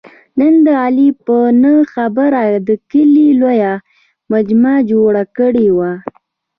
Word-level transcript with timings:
نن 0.39 0.55
علي 0.83 1.09
په 1.25 1.37
نه 1.61 1.73
خبره 1.93 2.41
په 2.65 2.73
کلي 2.91 3.27
لویه 3.41 3.73
مجمع 4.31 4.75
جوړه 4.91 5.23
کړې 5.37 5.67
وه. 5.77 5.91